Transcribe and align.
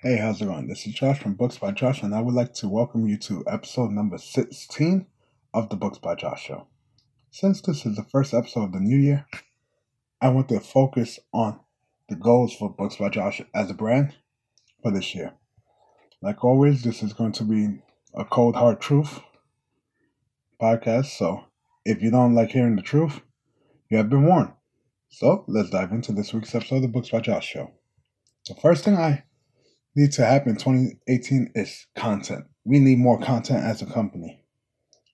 Hey, 0.00 0.16
how's 0.18 0.40
it 0.40 0.44
going? 0.44 0.68
This 0.68 0.86
is 0.86 0.94
Josh 0.94 1.18
from 1.18 1.34
Books 1.34 1.58
by 1.58 1.72
Josh, 1.72 2.04
and 2.04 2.14
I 2.14 2.20
would 2.20 2.32
like 2.32 2.54
to 2.54 2.68
welcome 2.68 3.08
you 3.08 3.18
to 3.18 3.42
episode 3.48 3.90
number 3.90 4.16
16 4.16 5.04
of 5.52 5.70
the 5.70 5.76
Books 5.76 5.98
by 5.98 6.14
Josh 6.14 6.44
show. 6.44 6.68
Since 7.32 7.62
this 7.62 7.84
is 7.84 7.96
the 7.96 8.04
first 8.04 8.32
episode 8.32 8.62
of 8.62 8.72
the 8.72 8.78
new 8.78 8.96
year, 8.96 9.26
I 10.20 10.28
want 10.28 10.50
to 10.50 10.60
focus 10.60 11.18
on 11.32 11.58
the 12.08 12.14
goals 12.14 12.54
for 12.54 12.70
Books 12.70 12.94
by 12.94 13.08
Josh 13.08 13.42
as 13.52 13.70
a 13.72 13.74
brand 13.74 14.14
for 14.84 14.92
this 14.92 15.16
year. 15.16 15.32
Like 16.22 16.44
always, 16.44 16.84
this 16.84 17.02
is 17.02 17.12
going 17.12 17.32
to 17.32 17.42
be 17.42 17.80
a 18.14 18.24
cold 18.24 18.54
hard 18.54 18.80
truth 18.80 19.18
podcast, 20.62 21.06
so 21.06 21.46
if 21.84 22.00
you 22.02 22.12
don't 22.12 22.36
like 22.36 22.50
hearing 22.50 22.76
the 22.76 22.82
truth, 22.82 23.20
you 23.90 23.96
have 23.96 24.10
been 24.10 24.26
warned. 24.26 24.52
So 25.08 25.44
let's 25.48 25.70
dive 25.70 25.90
into 25.90 26.12
this 26.12 26.32
week's 26.32 26.54
episode 26.54 26.76
of 26.76 26.82
the 26.82 26.88
Books 26.88 27.10
by 27.10 27.18
Josh 27.18 27.48
show. 27.48 27.72
The 28.46 28.54
first 28.54 28.84
thing 28.84 28.96
I 28.96 29.24
need 29.98 30.12
to 30.12 30.24
happen 30.24 30.52
2018 30.54 31.50
is 31.56 31.86
content. 31.96 32.44
We 32.64 32.78
need 32.78 32.98
more 32.98 33.20
content 33.20 33.64
as 33.64 33.82
a 33.82 33.86
company. 33.86 34.44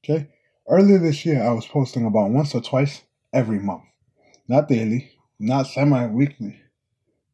Okay? 0.04 0.28
Earlier 0.68 0.98
this 0.98 1.24
year, 1.24 1.42
I 1.42 1.52
was 1.52 1.66
posting 1.66 2.04
about 2.04 2.30
once 2.30 2.54
or 2.54 2.60
twice 2.60 3.02
every 3.32 3.58
month. 3.58 3.84
Not 4.46 4.68
daily, 4.68 5.10
not 5.38 5.68
semi 5.68 6.06
weekly, 6.08 6.60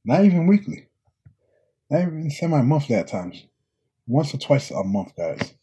not 0.05 0.25
even 0.25 0.47
weekly, 0.47 0.87
not 1.91 2.03
even 2.03 2.31
semi 2.31 2.63
monthly 2.63 2.95
at 2.95 3.09
times. 3.09 3.47
Once 4.07 4.33
or 4.33 4.39
twice 4.39 4.71
a 4.71 4.85
month, 4.85 5.17
guys. 5.17 5.55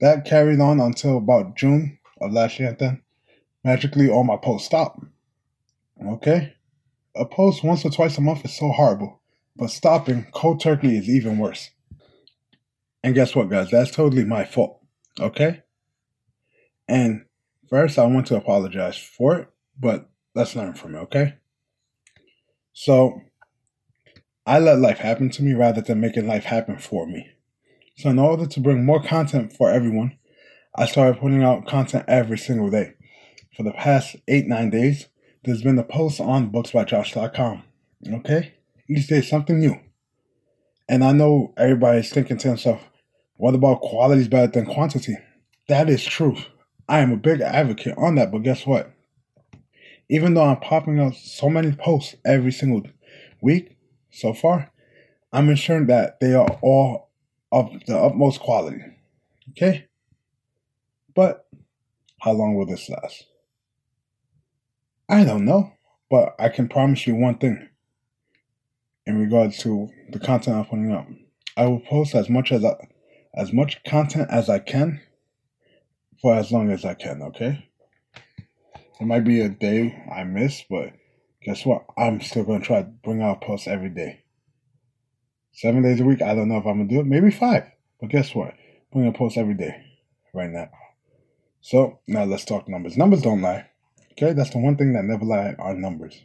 That 0.00 0.26
carried 0.26 0.60
on 0.60 0.80
until 0.80 1.16
about 1.16 1.56
June 1.56 1.98
of 2.20 2.32
last 2.32 2.60
year. 2.60 2.76
Then 2.78 3.02
magically 3.62 4.10
all 4.10 4.24
my 4.24 4.36
posts 4.36 4.66
stopped. 4.66 5.00
Okay? 6.06 6.52
A 7.16 7.24
post 7.24 7.64
once 7.64 7.86
or 7.86 7.90
twice 7.90 8.18
a 8.18 8.20
month 8.20 8.44
is 8.44 8.54
so 8.54 8.68
horrible 8.68 9.22
but 9.56 9.70
stopping 9.70 10.26
cold 10.32 10.60
turkey 10.60 10.96
is 10.96 11.08
even 11.08 11.38
worse. 11.38 11.70
And 13.02 13.14
guess 13.14 13.34
what, 13.34 13.50
guys? 13.50 13.70
That's 13.70 13.90
totally 13.90 14.24
my 14.24 14.44
fault. 14.44 14.80
Okay? 15.20 15.62
And 16.88 17.24
first, 17.68 17.98
I 17.98 18.06
want 18.06 18.26
to 18.28 18.36
apologize 18.36 18.96
for 18.96 19.36
it, 19.36 19.48
but 19.78 20.08
let's 20.34 20.56
learn 20.56 20.74
from 20.74 20.94
it, 20.94 20.98
okay? 21.00 21.34
So, 22.72 23.20
I 24.46 24.58
let 24.58 24.78
life 24.78 24.98
happen 24.98 25.30
to 25.30 25.42
me 25.42 25.54
rather 25.54 25.80
than 25.80 26.00
making 26.00 26.26
life 26.26 26.44
happen 26.44 26.78
for 26.78 27.06
me. 27.06 27.30
So, 27.96 28.10
in 28.10 28.18
order 28.18 28.46
to 28.46 28.60
bring 28.60 28.84
more 28.84 29.02
content 29.02 29.52
for 29.52 29.70
everyone, 29.70 30.18
I 30.74 30.86
started 30.86 31.20
putting 31.20 31.42
out 31.42 31.66
content 31.66 32.04
every 32.08 32.38
single 32.38 32.70
day. 32.70 32.94
For 33.56 33.62
the 33.62 33.72
past 33.72 34.16
eight, 34.26 34.46
nine 34.46 34.70
days, 34.70 35.06
there's 35.44 35.62
been 35.62 35.78
a 35.78 35.84
post 35.84 36.20
on 36.20 36.50
booksbyjosh.com. 36.50 37.62
Okay? 38.14 38.54
Each 38.88 39.06
day 39.06 39.20
something 39.20 39.58
new. 39.58 39.78
And 40.88 41.02
I 41.02 41.12
know 41.12 41.54
everybody's 41.56 42.10
thinking 42.10 42.36
to 42.38 42.48
themselves, 42.48 42.82
what 43.36 43.54
about 43.54 43.80
quality 43.80 44.22
is 44.22 44.28
better 44.28 44.50
than 44.50 44.66
quantity? 44.66 45.16
That 45.68 45.88
is 45.88 46.04
true. 46.04 46.36
I 46.88 47.00
am 47.00 47.12
a 47.12 47.16
big 47.16 47.40
advocate 47.40 47.94
on 47.96 48.16
that, 48.16 48.30
but 48.30 48.42
guess 48.42 48.66
what? 48.66 48.92
Even 50.10 50.34
though 50.34 50.44
I'm 50.44 50.60
popping 50.60 51.00
out 51.00 51.14
so 51.14 51.48
many 51.48 51.72
posts 51.72 52.14
every 52.24 52.52
single 52.52 52.82
week 53.40 53.76
so 54.10 54.34
far, 54.34 54.70
I'm 55.32 55.48
ensuring 55.48 55.86
that 55.86 56.20
they 56.20 56.34
are 56.34 56.58
all 56.62 57.10
of 57.50 57.72
the 57.86 57.96
utmost 57.96 58.40
quality. 58.40 58.82
Okay? 59.50 59.86
But 61.14 61.46
how 62.20 62.32
long 62.32 62.54
will 62.54 62.66
this 62.66 62.88
last? 62.90 63.26
I 65.08 65.24
don't 65.24 65.44
know, 65.44 65.72
but 66.10 66.34
I 66.38 66.50
can 66.50 66.68
promise 66.68 67.06
you 67.06 67.14
one 67.14 67.38
thing 67.38 67.68
in 69.06 69.18
regards 69.18 69.58
to 69.58 69.88
the 70.10 70.18
content 70.18 70.56
I'm 70.56 70.64
putting 70.64 70.92
up. 70.92 71.06
I 71.56 71.66
will 71.66 71.80
post 71.80 72.14
as 72.14 72.28
much 72.28 72.52
as 72.52 72.64
I, 72.64 72.74
as 73.34 73.52
much 73.52 73.82
content 73.84 74.28
as 74.30 74.48
I 74.48 74.58
can 74.58 75.00
for 76.20 76.34
as 76.34 76.50
long 76.50 76.70
as 76.70 76.84
I 76.84 76.94
can, 76.94 77.22
okay? 77.22 77.68
It 79.00 79.06
might 79.06 79.24
be 79.24 79.40
a 79.40 79.48
day 79.48 80.02
I 80.14 80.24
miss, 80.24 80.64
but 80.68 80.92
guess 81.42 81.66
what? 81.66 81.84
I'm 81.98 82.20
still 82.20 82.44
gonna 82.44 82.64
try 82.64 82.82
to 82.82 82.88
bring 82.88 83.22
out 83.22 83.42
posts 83.42 83.68
every 83.68 83.90
day. 83.90 84.20
Seven 85.52 85.82
days 85.82 86.00
a 86.00 86.04
week, 86.04 86.22
I 86.22 86.34
don't 86.34 86.48
know 86.48 86.58
if 86.58 86.66
I'm 86.66 86.78
gonna 86.78 86.88
do 86.88 87.00
it. 87.00 87.06
Maybe 87.06 87.30
five. 87.30 87.64
But 88.00 88.10
guess 88.10 88.34
what? 88.34 88.54
Bring 88.92 89.06
a 89.06 89.12
post 89.12 89.36
every 89.36 89.54
day 89.54 89.84
right 90.32 90.50
now. 90.50 90.70
So 91.60 92.00
now 92.06 92.24
let's 92.24 92.44
talk 92.44 92.68
numbers. 92.68 92.96
Numbers 92.96 93.22
don't 93.22 93.42
lie. 93.42 93.66
Okay, 94.12 94.32
that's 94.32 94.50
the 94.50 94.58
one 94.58 94.76
thing 94.76 94.92
that 94.92 95.04
never 95.04 95.24
lie 95.24 95.54
are 95.58 95.74
numbers. 95.74 96.20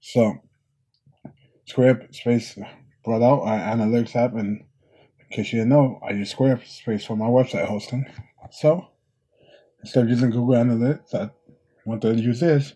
So 0.00 0.40
Squarespace 1.68 2.66
brought 3.04 3.22
out 3.22 3.42
an 3.44 3.78
analytics 3.78 4.16
app, 4.16 4.34
and 4.34 4.64
in 5.20 5.26
case 5.30 5.52
you 5.52 5.58
didn't 5.58 5.70
know, 5.70 6.00
I 6.06 6.12
use 6.12 6.34
Squarespace 6.34 7.06
for 7.06 7.16
my 7.16 7.26
website 7.26 7.66
hosting. 7.66 8.06
So 8.50 8.88
instead 9.82 10.04
of 10.04 10.10
using 10.10 10.30
Google 10.30 10.54
Analytics, 10.54 11.14
I 11.14 11.30
wanted 11.84 12.16
to 12.16 12.22
use 12.22 12.40
this, 12.40 12.74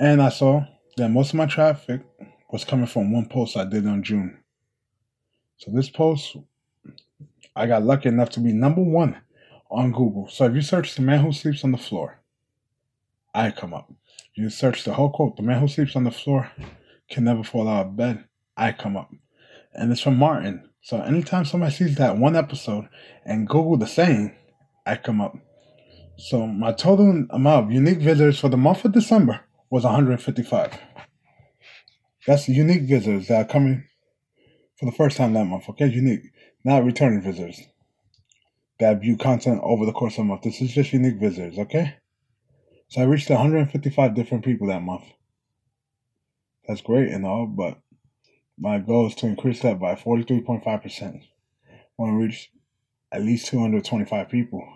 and 0.00 0.20
I 0.20 0.30
saw 0.30 0.64
that 0.96 1.08
most 1.10 1.30
of 1.30 1.36
my 1.36 1.46
traffic 1.46 2.00
was 2.50 2.64
coming 2.64 2.86
from 2.86 3.12
one 3.12 3.26
post 3.26 3.56
I 3.56 3.64
did 3.64 3.86
on 3.86 4.02
June. 4.02 4.38
So 5.56 5.70
this 5.70 5.88
post, 5.88 6.36
I 7.54 7.66
got 7.66 7.84
lucky 7.84 8.08
enough 8.08 8.30
to 8.30 8.40
be 8.40 8.52
number 8.52 8.82
one 8.82 9.16
on 9.70 9.92
Google. 9.92 10.28
So 10.28 10.46
if 10.46 10.54
you 10.54 10.60
search 10.60 10.94
the 10.94 11.02
man 11.02 11.20
who 11.20 11.32
sleeps 11.32 11.62
on 11.62 11.72
the 11.72 11.78
floor, 11.78 12.20
I 13.32 13.52
come 13.52 13.74
up. 13.74 13.92
You 14.34 14.50
search 14.50 14.84
the 14.84 14.94
whole 14.94 15.10
quote, 15.10 15.36
the 15.36 15.42
man 15.42 15.60
who 15.60 15.68
sleeps 15.68 15.94
on 15.94 16.04
the 16.04 16.10
floor, 16.10 16.50
can 17.10 17.24
never 17.24 17.42
fall 17.42 17.68
out 17.68 17.86
of 17.86 17.96
bed, 17.96 18.24
I 18.56 18.72
come 18.72 18.96
up. 18.96 19.10
And 19.72 19.90
it's 19.92 20.00
from 20.00 20.16
Martin. 20.16 20.70
So 20.82 21.00
anytime 21.00 21.44
somebody 21.44 21.72
sees 21.72 21.96
that 21.96 22.18
one 22.18 22.36
episode 22.36 22.88
and 23.24 23.48
Google 23.48 23.76
the 23.76 23.86
saying, 23.86 24.36
I 24.86 24.96
come 24.96 25.20
up. 25.20 25.34
So 26.16 26.46
my 26.46 26.72
total 26.72 27.26
amount 27.30 27.66
of 27.66 27.72
unique 27.72 27.98
visitors 27.98 28.38
for 28.38 28.48
the 28.48 28.56
month 28.56 28.84
of 28.84 28.92
December 28.92 29.40
was 29.70 29.84
155. 29.84 30.78
That's 32.26 32.48
unique 32.48 32.82
visitors 32.82 33.28
that 33.28 33.46
are 33.46 33.50
coming 33.50 33.84
for 34.78 34.86
the 34.86 34.92
first 34.92 35.16
time 35.16 35.32
that 35.32 35.44
month. 35.44 35.68
Okay, 35.70 35.86
unique, 35.86 36.22
not 36.64 36.84
returning 36.84 37.20
visitors 37.20 37.60
that 38.80 39.00
view 39.00 39.16
content 39.16 39.60
over 39.62 39.86
the 39.86 39.92
course 39.92 40.14
of 40.14 40.20
a 40.20 40.24
month. 40.24 40.42
This 40.42 40.60
is 40.60 40.72
just 40.72 40.92
unique 40.92 41.18
visitors. 41.18 41.58
Okay, 41.58 41.94
so 42.88 43.00
I 43.00 43.04
reached 43.04 43.30
155 43.30 44.14
different 44.14 44.44
people 44.44 44.68
that 44.68 44.82
month 44.82 45.04
that's 46.66 46.80
great 46.80 47.10
and 47.10 47.26
all, 47.26 47.46
but 47.46 47.78
my 48.58 48.78
goal 48.78 49.08
is 49.08 49.14
to 49.16 49.26
increase 49.26 49.60
that 49.62 49.78
by 49.78 49.94
43.5%. 49.94 50.64
I 50.66 51.22
want 51.98 52.12
to 52.12 52.24
reach 52.24 52.50
at 53.12 53.22
least 53.22 53.48
225 53.48 54.28
people, 54.28 54.66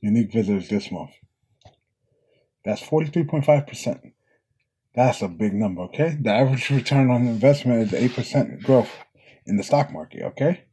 unique 0.00 0.32
visitors 0.32 0.68
this 0.68 0.90
month. 0.90 1.10
That's 2.64 2.82
43.5%. 2.82 4.12
That's 4.94 5.22
a 5.22 5.28
big 5.28 5.54
number, 5.54 5.82
okay? 5.82 6.16
The 6.20 6.30
average 6.30 6.70
return 6.70 7.10
on 7.10 7.26
investment 7.26 7.92
is 7.92 8.10
8% 8.10 8.62
growth 8.62 8.90
in 9.46 9.56
the 9.56 9.62
stock 9.62 9.92
market, 9.92 10.22
okay? 10.22 10.64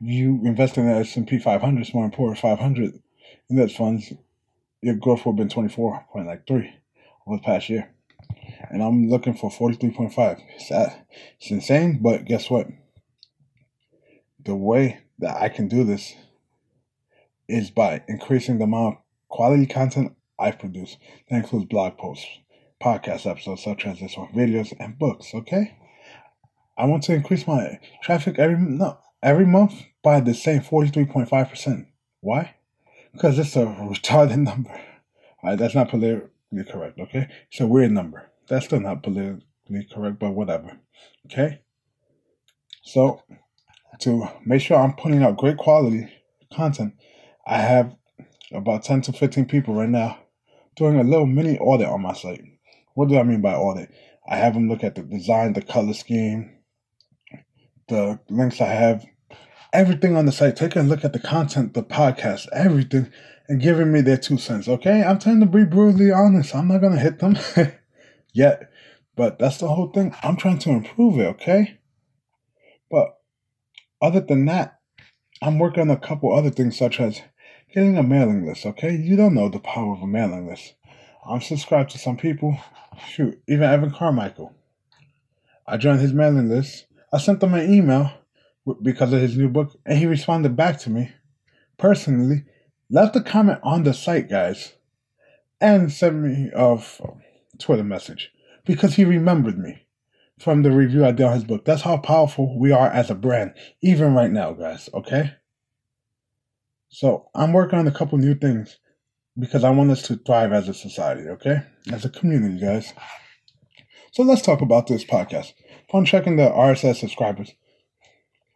You 0.00 0.40
invest 0.44 0.76
in 0.76 0.86
the 0.86 0.94
S&P 0.94 1.38
500, 1.38 1.86
small 1.86 2.04
and 2.04 2.12
poor 2.12 2.34
500 2.34 3.00
index 3.48 3.76
funds, 3.76 4.12
your 4.80 4.96
growth 4.96 5.24
will 5.24 5.32
have 5.32 5.36
been 5.36 5.48
24.3 5.48 6.72
over 7.26 7.36
the 7.36 7.42
past 7.42 7.68
year 7.68 7.94
and 8.70 8.82
I'm 8.82 9.08
looking 9.08 9.34
for 9.34 9.50
43.5. 9.50 10.42
It's, 10.56 10.70
uh, 10.70 10.94
it's 11.40 11.50
insane, 11.50 12.00
but 12.02 12.24
guess 12.24 12.50
what? 12.50 12.68
The 14.44 14.54
way 14.54 15.00
that 15.18 15.36
I 15.40 15.48
can 15.48 15.68
do 15.68 15.84
this 15.84 16.14
is 17.48 17.70
by 17.70 18.02
increasing 18.08 18.58
the 18.58 18.64
amount 18.64 18.96
of 18.96 19.02
quality 19.28 19.66
content 19.66 20.16
I 20.38 20.50
produce. 20.50 20.96
That 21.28 21.36
includes 21.36 21.66
blog 21.66 21.96
posts, 21.98 22.26
podcast 22.82 23.30
episodes 23.30 23.62
such 23.62 23.86
as 23.86 24.00
this 24.00 24.16
one, 24.16 24.32
videos, 24.32 24.72
and 24.78 24.98
books. 24.98 25.32
Okay, 25.34 25.76
I 26.76 26.86
want 26.86 27.04
to 27.04 27.14
increase 27.14 27.46
my 27.46 27.78
traffic 28.02 28.38
every 28.38 28.56
no, 28.56 28.98
every 29.22 29.46
month 29.46 29.74
by 30.02 30.20
the 30.20 30.34
same 30.34 30.60
43.5%. 30.60 31.86
Why? 32.20 32.54
Because 33.12 33.38
it's 33.38 33.56
a 33.56 33.64
retarded 33.66 34.38
number. 34.38 34.70
All 35.42 35.50
right, 35.50 35.58
that's 35.58 35.74
not 35.74 35.90
politically 35.90 36.30
correct, 36.68 36.98
okay? 36.98 37.28
It's 37.50 37.60
a 37.60 37.66
weird 37.66 37.92
number. 37.92 38.31
That's 38.52 38.66
still 38.66 38.80
not 38.80 39.02
politically 39.02 39.88
correct, 39.90 40.18
but 40.18 40.32
whatever. 40.32 40.78
Okay? 41.24 41.62
So, 42.82 43.22
to 44.00 44.28
make 44.44 44.60
sure 44.60 44.76
I'm 44.76 44.92
putting 44.92 45.22
out 45.22 45.38
great 45.38 45.56
quality 45.56 46.12
content, 46.52 46.92
I 47.46 47.56
have 47.56 47.96
about 48.52 48.84
10 48.84 49.00
to 49.02 49.12
15 49.14 49.46
people 49.46 49.72
right 49.72 49.88
now 49.88 50.18
doing 50.76 51.00
a 51.00 51.02
little 51.02 51.24
mini 51.24 51.56
audit 51.60 51.88
on 51.88 52.02
my 52.02 52.12
site. 52.12 52.42
What 52.92 53.08
do 53.08 53.18
I 53.18 53.22
mean 53.22 53.40
by 53.40 53.54
audit? 53.54 53.90
I 54.28 54.36
have 54.36 54.52
them 54.52 54.68
look 54.68 54.84
at 54.84 54.96
the 54.96 55.02
design, 55.02 55.54
the 55.54 55.62
color 55.62 55.94
scheme, 55.94 56.58
the 57.88 58.20
links 58.28 58.60
I 58.60 58.66
have, 58.66 59.06
everything 59.72 60.14
on 60.14 60.26
the 60.26 60.32
site, 60.32 60.56
taking 60.56 60.82
a 60.82 60.84
look 60.84 61.06
at 61.06 61.14
the 61.14 61.20
content, 61.20 61.72
the 61.72 61.82
podcast, 61.82 62.48
everything, 62.52 63.10
and 63.48 63.62
giving 63.62 63.90
me 63.90 64.02
their 64.02 64.18
two 64.18 64.36
cents. 64.36 64.68
Okay? 64.68 65.02
I'm 65.02 65.18
trying 65.18 65.40
to 65.40 65.46
be 65.46 65.64
brutally 65.64 66.12
honest. 66.12 66.54
I'm 66.54 66.68
not 66.68 66.82
to 66.82 66.98
hit 66.98 67.18
them. 67.18 67.38
yet. 68.32 68.70
But 69.16 69.38
that's 69.38 69.58
the 69.58 69.68
whole 69.68 69.88
thing. 69.88 70.14
I'm 70.22 70.36
trying 70.36 70.58
to 70.60 70.70
improve 70.70 71.18
it, 71.18 71.26
okay? 71.26 71.78
But 72.90 73.18
other 74.00 74.20
than 74.20 74.46
that, 74.46 74.78
I'm 75.42 75.58
working 75.58 75.82
on 75.82 75.90
a 75.90 75.96
couple 75.96 76.32
other 76.32 76.50
things, 76.50 76.78
such 76.78 77.00
as 77.00 77.20
getting 77.74 77.96
a 77.96 78.02
mailing 78.02 78.46
list. 78.46 78.64
Okay, 78.64 78.94
you 78.94 79.16
don't 79.16 79.34
know 79.34 79.48
the 79.48 79.58
power 79.58 79.94
of 79.94 80.02
a 80.02 80.06
mailing 80.06 80.46
list. 80.46 80.74
I'm 81.28 81.40
subscribed 81.40 81.90
to 81.90 81.98
some 81.98 82.16
people. 82.16 82.58
Shoot, 83.08 83.40
even 83.48 83.64
Evan 83.64 83.90
Carmichael. 83.90 84.54
I 85.66 85.76
joined 85.76 86.00
his 86.00 86.12
mailing 86.12 86.48
list. 86.48 86.86
I 87.12 87.18
sent 87.18 87.42
him 87.42 87.54
an 87.54 87.72
email 87.72 88.12
because 88.82 89.12
of 89.12 89.20
his 89.20 89.36
new 89.36 89.48
book, 89.48 89.76
and 89.84 89.98
he 89.98 90.06
responded 90.06 90.56
back 90.56 90.78
to 90.80 90.90
me 90.90 91.12
personally, 91.82 92.44
left 92.90 93.16
a 93.16 93.20
comment 93.20 93.58
on 93.64 93.82
the 93.82 93.92
site, 93.92 94.30
guys, 94.30 94.74
and 95.60 95.92
sent 95.92 96.14
me 96.14 96.48
a 96.54 96.78
Twitter 97.62 97.84
message 97.84 98.30
because 98.64 98.94
he 98.94 99.04
remembered 99.04 99.58
me 99.58 99.86
from 100.38 100.62
the 100.62 100.72
review 100.72 101.04
I 101.04 101.12
did 101.12 101.26
on 101.26 101.34
his 101.34 101.44
book. 101.44 101.64
That's 101.64 101.82
how 101.82 101.96
powerful 101.98 102.58
we 102.58 102.72
are 102.72 102.88
as 102.88 103.10
a 103.10 103.14
brand, 103.14 103.54
even 103.82 104.14
right 104.14 104.30
now, 104.30 104.52
guys. 104.52 104.88
Okay. 104.92 105.32
So 106.88 107.28
I'm 107.34 107.52
working 107.52 107.78
on 107.78 107.86
a 107.86 107.92
couple 107.92 108.18
new 108.18 108.34
things 108.34 108.78
because 109.38 109.64
I 109.64 109.70
want 109.70 109.90
us 109.90 110.02
to 110.02 110.16
thrive 110.16 110.52
as 110.52 110.68
a 110.68 110.74
society, 110.74 111.28
okay? 111.28 111.62
As 111.90 112.04
a 112.04 112.10
community, 112.10 112.60
guys. 112.60 112.92
So 114.10 114.22
let's 114.22 114.42
talk 114.42 114.60
about 114.60 114.88
this 114.88 115.04
podcast. 115.04 115.52
Upon 115.88 116.04
checking 116.04 116.36
the 116.36 116.50
RSS 116.50 116.96
subscribers, 116.96 117.52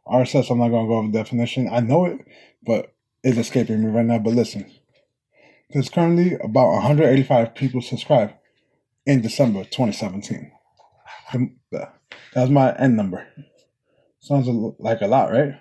RSS, 0.06 0.50
I'm 0.50 0.58
not 0.58 0.68
going 0.68 0.84
to 0.84 0.88
go 0.88 0.98
over 0.98 1.08
the 1.08 1.18
definition. 1.18 1.68
I 1.72 1.80
know 1.80 2.04
it, 2.04 2.18
but 2.62 2.94
it's 3.22 3.38
escaping 3.38 3.82
me 3.82 3.90
right 3.90 4.04
now. 4.04 4.18
But 4.18 4.34
listen, 4.34 4.70
there's 5.70 5.88
currently 5.88 6.34
about 6.34 6.72
185 6.72 7.54
people 7.54 7.80
subscribed 7.80 8.34
in 9.06 9.22
December 9.22 9.64
2017. 9.64 10.50
That 11.70 11.92
was 12.34 12.50
my 12.50 12.74
end 12.76 12.96
number. 12.96 13.26
Sounds 14.20 14.48
like 14.78 15.00
a 15.00 15.06
lot, 15.06 15.30
right? 15.30 15.54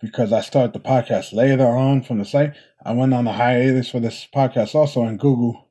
Because 0.00 0.32
I 0.32 0.40
started 0.40 0.72
the 0.72 0.80
podcast 0.80 1.32
later 1.32 1.66
on 1.66 2.02
from 2.02 2.18
the 2.18 2.24
site. 2.24 2.54
I 2.84 2.92
went 2.92 3.14
on 3.14 3.26
a 3.26 3.32
hiatus 3.32 3.90
for 3.90 4.00
this 4.00 4.26
podcast 4.34 4.74
also, 4.74 5.02
and 5.02 5.18
Google, 5.18 5.68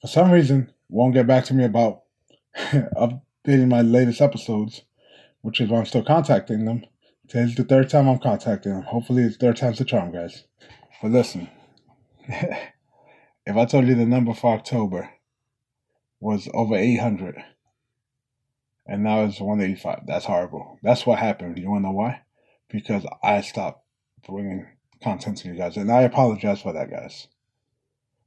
for 0.00 0.06
some 0.06 0.30
reason, 0.30 0.72
won't 0.88 1.14
get 1.14 1.26
back 1.26 1.44
to 1.46 1.54
me 1.54 1.64
about 1.64 2.02
updating 2.56 3.68
my 3.68 3.82
latest 3.82 4.20
episodes, 4.20 4.82
which 5.42 5.60
is 5.60 5.68
why 5.68 5.78
I'm 5.78 5.86
still 5.86 6.04
contacting 6.04 6.64
them. 6.64 6.84
Today's 7.28 7.54
the 7.54 7.64
third 7.64 7.88
time 7.88 8.08
I'm 8.08 8.18
contacting 8.18 8.72
them. 8.72 8.82
Hopefully, 8.82 9.22
it's 9.22 9.36
third 9.36 9.56
time's 9.56 9.78
the 9.78 9.84
charm, 9.84 10.12
guys. 10.12 10.44
But 11.02 11.10
listen, 11.10 11.48
if 12.28 13.56
I 13.56 13.64
told 13.64 13.86
you 13.86 13.94
the 13.94 14.06
number 14.06 14.34
for 14.34 14.54
October 14.54 15.10
was 16.20 16.48
over 16.54 16.76
800, 16.76 17.36
and 18.86 19.02
now 19.02 19.24
it's 19.24 19.40
185, 19.40 20.06
that's 20.06 20.26
horrible. 20.26 20.78
That's 20.82 21.06
what 21.06 21.18
happened. 21.18 21.58
You 21.58 21.70
want 21.70 21.84
to 21.84 21.88
know 21.88 21.94
why? 21.94 22.22
Because 22.68 23.06
I 23.22 23.40
stopped 23.40 23.84
bringing 24.26 24.66
content 25.02 25.38
to 25.38 25.48
you 25.48 25.54
guys, 25.54 25.76
and 25.76 25.90
I 25.90 26.02
apologize 26.02 26.62
for 26.62 26.72
that, 26.72 26.90
guys. 26.90 27.28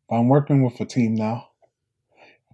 But 0.10 0.18
I'm 0.18 0.30
working 0.30 0.64
with 0.64 0.80
a 0.80 0.86
team 0.86 1.16
now 1.16 1.50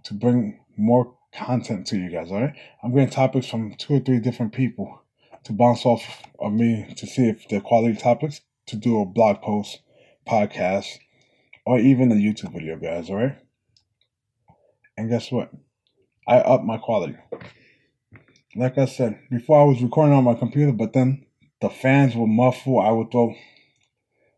to 0.04 0.14
bring 0.14 0.60
more 0.76 1.14
content 1.32 1.86
to 1.88 1.98
you 1.98 2.10
guys, 2.10 2.30
all 2.30 2.40
right? 2.40 2.54
I'm 2.82 2.92
getting 2.92 3.10
topics 3.10 3.46
from 3.46 3.74
two 3.74 3.94
or 3.94 4.00
three 4.00 4.20
different 4.20 4.52
people 4.52 5.02
to 5.44 5.52
bounce 5.52 5.84
off 5.84 6.22
of 6.38 6.52
me 6.52 6.92
to 6.96 7.06
see 7.06 7.28
if 7.28 7.48
they're 7.48 7.60
quality 7.60 7.96
topics 7.96 8.40
to 8.66 8.76
do 8.76 9.00
a 9.00 9.04
blog 9.04 9.42
post, 9.42 9.80
podcast, 10.26 10.98
or 11.66 11.78
even 11.78 12.10
a 12.12 12.14
YouTube 12.14 12.52
video, 12.52 12.76
guys, 12.76 13.10
alright? 13.10 13.38
And 14.96 15.08
guess 15.08 15.30
what? 15.32 15.50
I 16.26 16.38
up 16.38 16.62
my 16.62 16.78
quality. 16.78 17.16
Like 18.56 18.78
I 18.78 18.84
said, 18.84 19.18
before 19.30 19.60
I 19.60 19.64
was 19.64 19.82
recording 19.82 20.14
on 20.14 20.24
my 20.24 20.34
computer, 20.34 20.72
but 20.72 20.92
then 20.92 21.26
the 21.60 21.68
fans 21.68 22.14
would 22.14 22.28
muffle. 22.28 22.80
I 22.80 22.90
would 22.90 23.10
throw 23.10 23.34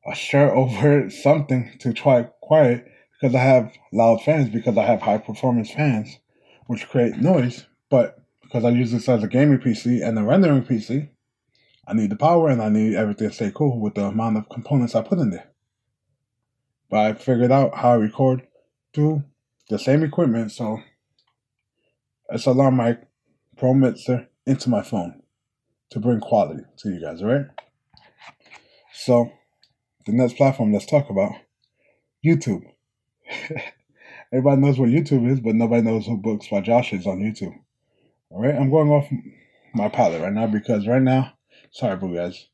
a 0.06 0.14
shirt 0.14 0.52
over 0.56 1.10
something 1.10 1.70
to 1.80 1.92
try 1.92 2.22
quiet 2.40 2.86
because 3.12 3.34
I 3.34 3.40
have 3.40 3.72
loud 3.92 4.22
fans 4.22 4.48
because 4.48 4.76
I 4.76 4.84
have 4.84 5.02
high 5.02 5.18
performance 5.18 5.70
fans, 5.70 6.18
which 6.66 6.88
create 6.88 7.16
noise. 7.16 7.66
But 7.90 8.18
because 8.42 8.64
I 8.64 8.70
use 8.70 8.92
this 8.92 9.08
as 9.08 9.22
a 9.22 9.28
gaming 9.28 9.58
PC 9.58 10.06
and 10.06 10.18
a 10.18 10.22
rendering 10.22 10.64
PC, 10.64 11.10
I 11.86 11.92
need 11.92 12.10
the 12.10 12.16
power 12.16 12.48
and 12.48 12.62
I 12.62 12.68
need 12.68 12.94
everything 12.94 13.28
to 13.28 13.34
stay 13.34 13.52
cool 13.54 13.78
with 13.78 13.94
the 13.94 14.06
amount 14.06 14.38
of 14.38 14.48
components 14.48 14.94
I 14.94 15.02
put 15.02 15.18
in 15.18 15.30
there. 15.30 15.50
But 16.90 16.98
I 16.98 17.12
figured 17.14 17.52
out 17.52 17.74
how 17.74 17.92
I 17.92 17.96
record 17.96 18.46
through 18.94 19.24
the 19.68 19.78
same 19.78 20.02
equipment, 20.02 20.52
so 20.52 20.80
alarm 22.46 22.76
mic 22.76 23.00
pro 23.56 23.74
mixer 23.74 24.28
into 24.46 24.68
my 24.68 24.82
phone 24.82 25.22
to 25.90 26.00
bring 26.00 26.20
quality 26.20 26.62
to 26.78 26.90
you 26.90 27.00
guys, 27.00 27.22
alright? 27.22 27.46
So 28.92 29.30
the 30.06 30.12
next 30.12 30.36
platform 30.36 30.72
let's 30.72 30.86
talk 30.86 31.10
about 31.10 31.32
YouTube. 32.24 32.62
Everybody 34.32 34.60
knows 34.60 34.78
what 34.78 34.88
YouTube 34.88 35.30
is, 35.30 35.40
but 35.40 35.54
nobody 35.54 35.82
knows 35.82 36.06
who 36.06 36.16
Books 36.16 36.48
by 36.48 36.60
Josh 36.60 36.92
is 36.92 37.06
on 37.06 37.20
YouTube. 37.20 37.54
All 38.30 38.42
right, 38.42 38.54
I'm 38.54 38.70
going 38.70 38.90
off 38.90 39.08
my 39.74 39.88
palette 39.88 40.22
right 40.22 40.32
now 40.32 40.46
because 40.46 40.86
right 40.86 41.02
now, 41.02 41.32
sorry, 41.70 41.96
boo 41.96 42.14
guys. 42.14 42.48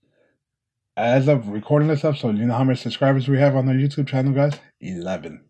As 0.97 1.29
of 1.29 1.49
recording 1.49 1.89
this 1.89 2.05
episode, 2.05 2.37
you 2.37 2.45
know 2.45 2.55
how 2.55 2.65
many 2.65 2.77
subscribers 2.77 3.27
we 3.27 3.39
have 3.39 3.57
on 3.57 3.69
our 3.69 3.75
YouTube 3.75 4.07
channel, 4.07 4.33
guys? 4.33 4.53
11. 4.83 5.43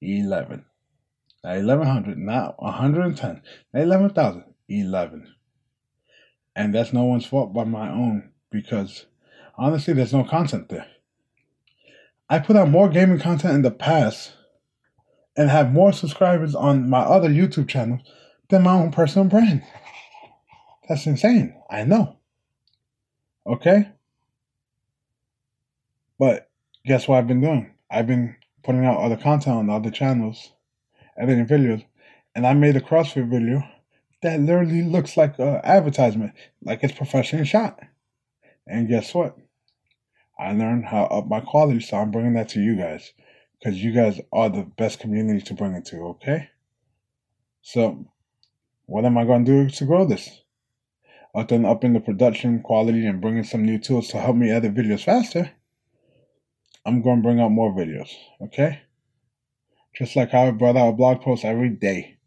11. 0.00 0.64
Not 1.44 1.56
1100, 1.56 2.18
not 2.18 2.62
110, 2.62 3.42
not 3.72 3.82
11,000, 3.82 4.44
11. 4.68 5.34
And 6.54 6.74
that's 6.74 6.92
no 6.92 7.04
one's 7.04 7.26
fault 7.26 7.52
but 7.52 7.68
my 7.68 7.90
own 7.90 8.32
because 8.50 9.06
honestly, 9.56 9.94
there's 9.94 10.12
no 10.12 10.24
content 10.24 10.68
there. 10.68 10.86
I 12.28 12.38
put 12.38 12.56
out 12.56 12.68
more 12.68 12.88
gaming 12.88 13.20
content 13.20 13.54
in 13.54 13.62
the 13.62 13.70
past 13.70 14.32
and 15.36 15.50
have 15.50 15.72
more 15.72 15.92
subscribers 15.92 16.54
on 16.54 16.88
my 16.88 17.00
other 17.00 17.28
YouTube 17.28 17.68
channels 17.68 18.00
than 18.48 18.62
my 18.62 18.72
own 18.72 18.90
personal 18.90 19.28
brand. 19.28 19.62
That's 20.88 21.06
insane. 21.06 21.54
I 21.70 21.84
know. 21.84 22.16
Okay? 23.46 23.90
But 26.18 26.48
guess 26.84 27.06
what 27.06 27.18
I've 27.18 27.26
been 27.26 27.40
doing? 27.40 27.74
I've 27.90 28.06
been 28.06 28.36
putting 28.66 28.84
out 28.84 28.98
other 28.98 29.16
content 29.16 29.56
on 29.56 29.70
other 29.70 29.92
channels, 29.92 30.50
editing 31.16 31.46
videos, 31.46 31.84
and 32.34 32.44
I 32.44 32.52
made 32.52 32.74
a 32.74 32.80
CrossFit 32.80 33.30
video 33.30 33.62
that 34.22 34.40
literally 34.40 34.82
looks 34.82 35.16
like 35.16 35.38
an 35.38 35.60
advertisement, 35.62 36.32
like 36.62 36.82
it's 36.82 36.92
professionally 36.92 37.46
shot. 37.46 37.78
And 38.66 38.88
guess 38.88 39.14
what? 39.14 39.38
I 40.36 40.52
learned 40.52 40.84
how 40.84 41.04
up 41.04 41.28
my 41.28 41.38
quality, 41.40 41.78
so 41.78 41.96
I'm 41.96 42.10
bringing 42.10 42.34
that 42.34 42.48
to 42.50 42.60
you 42.60 42.76
guys 42.76 43.12
because 43.58 43.82
you 43.82 43.92
guys 43.92 44.20
are 44.32 44.50
the 44.50 44.64
best 44.76 44.98
community 44.98 45.40
to 45.42 45.54
bring 45.54 45.74
it 45.74 45.84
to. 45.86 45.98
Okay, 46.08 46.48
so 47.62 48.04
what 48.86 49.04
am 49.04 49.16
I 49.16 49.24
going 49.24 49.44
to 49.44 49.64
do 49.64 49.70
to 49.70 49.84
grow 49.84 50.04
this? 50.04 50.42
Other 51.36 51.56
than 51.56 51.64
upping 51.64 51.92
the 51.92 52.00
production 52.00 52.62
quality 52.62 53.06
and 53.06 53.20
bringing 53.20 53.44
some 53.44 53.64
new 53.64 53.78
tools 53.78 54.08
to 54.08 54.18
help 54.18 54.34
me 54.34 54.50
edit 54.50 54.74
videos 54.74 55.04
faster, 55.04 55.52
I'm 56.86 57.02
going 57.02 57.16
to 57.16 57.22
bring 57.22 57.40
out 57.40 57.50
more 57.50 57.72
videos, 57.72 58.10
okay? 58.40 58.82
Just 59.98 60.14
like 60.14 60.30
how 60.30 60.46
I 60.46 60.50
brought 60.52 60.76
out 60.76 60.90
a 60.90 60.92
blog 60.92 61.20
post 61.20 61.44
every 61.44 61.68
day. 61.68 62.18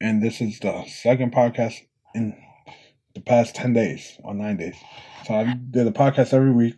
And 0.00 0.20
this 0.20 0.40
is 0.40 0.58
the 0.58 0.84
second 0.86 1.32
podcast 1.32 1.76
in 2.12 2.36
the 3.14 3.20
past 3.20 3.54
10 3.54 3.72
days 3.72 4.18
or 4.24 4.34
9 4.34 4.56
days. 4.56 4.74
So 5.24 5.34
I 5.34 5.54
did 5.70 5.86
a 5.86 5.92
podcast 5.92 6.34
every 6.34 6.50
week. 6.50 6.74